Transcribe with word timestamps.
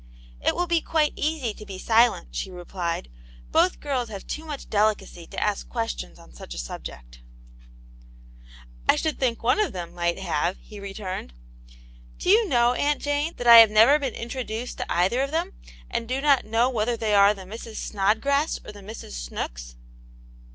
"It 0.47 0.55
will 0.55 0.65
be 0.65 0.81
quite 0.81 1.13
easy 1.15 1.53
to 1.53 1.63
be 1.63 1.77
silent," 1.77 2.29
she 2.31 2.49
replied," 2.49 3.07
Both 3.51 3.79
girls 3.79 4.09
have 4.09 4.25
too 4.25 4.43
much 4.45 4.67
delicacy 4.67 5.27
to 5.27 5.39
ask 5.39 5.69
questions 5.69 6.17
on 6.17 6.33
such 6.33 6.55
a 6.55 6.57
subject"" 6.57 7.19
I 8.89 8.95
should 8.95 9.19
think 9.19 9.43
one 9.43 9.59
of 9.59 9.73
them 9.73 9.93
might 9.93 10.17
have," 10.17 10.57
he 10.59 10.79
re 10.79 10.95
turned. 10.95 11.35
"Do 12.17 12.31
you 12.31 12.49
know, 12.49 12.73
Aunt 12.73 12.99
Jane, 13.03 13.35
that 13.37 13.45
I 13.45 13.57
have 13.59 13.69
never 13.69 13.99
been 13.99 14.15
introduced 14.15 14.79
to 14.79 14.91
either 14.91 15.21
of 15.21 15.29
them, 15.29 15.53
and 15.87 16.07
do 16.07 16.19
not 16.19 16.45
know 16.45 16.67
whether 16.67 16.97
they 16.97 17.13
are 17.13 17.35
the 17.35 17.45
Misses 17.45 17.77
Snodgrass 17.77 18.59
or 18.65 18.71
the 18.71 18.81
Misses 18.81 19.15
Snooks 19.15 19.75